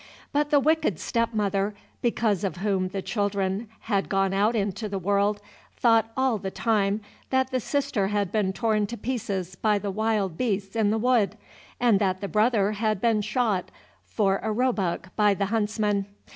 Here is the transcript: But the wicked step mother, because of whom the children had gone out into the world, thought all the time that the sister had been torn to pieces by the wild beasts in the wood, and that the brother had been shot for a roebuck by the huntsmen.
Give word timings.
But 0.31 0.49
the 0.49 0.59
wicked 0.59 0.97
step 0.99 1.31
mother, 1.31 1.75
because 2.01 2.43
of 2.43 2.55
whom 2.57 2.87
the 2.87 3.03
children 3.03 3.69
had 3.81 4.09
gone 4.09 4.33
out 4.33 4.55
into 4.55 4.89
the 4.89 4.97
world, 4.97 5.39
thought 5.77 6.09
all 6.17 6.39
the 6.39 6.49
time 6.49 7.01
that 7.29 7.51
the 7.51 7.59
sister 7.59 8.07
had 8.07 8.31
been 8.31 8.51
torn 8.51 8.87
to 8.87 8.97
pieces 8.97 9.55
by 9.55 9.77
the 9.77 9.91
wild 9.91 10.39
beasts 10.39 10.75
in 10.75 10.89
the 10.89 10.97
wood, 10.97 11.37
and 11.79 11.99
that 11.99 12.19
the 12.19 12.27
brother 12.27 12.71
had 12.71 12.99
been 12.99 13.21
shot 13.21 13.69
for 14.03 14.39
a 14.41 14.51
roebuck 14.51 15.15
by 15.15 15.35
the 15.35 15.45
huntsmen. 15.53 16.07